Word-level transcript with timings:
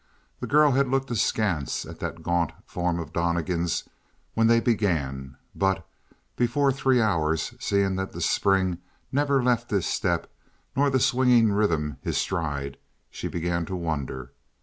The 0.39 0.47
girl 0.47 0.71
had 0.71 0.87
looked 0.87 1.11
askance 1.11 1.85
at 1.85 1.99
that 1.99 2.23
gaunt 2.23 2.53
form 2.65 2.97
of 2.97 3.13
Donnegan's 3.13 3.83
when 4.33 4.47
they 4.47 4.59
began; 4.59 5.37
but 5.53 5.87
before 6.35 6.71
three 6.71 6.99
hours, 6.99 7.53
seeing 7.59 7.97
that 7.97 8.11
the 8.11 8.19
spring 8.21 8.79
never 9.11 9.43
left 9.43 9.69
his 9.69 9.85
step 9.85 10.25
nor 10.75 10.89
the 10.89 10.99
swinging 10.99 11.51
rhythm 11.51 11.97
his 12.01 12.17
stride, 12.17 12.77
she 13.11 13.27
began 13.27 13.63
to 13.67 13.75
wonder. 13.75 14.31